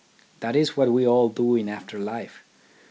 [0.39, 2.41] That is what we all do in after life.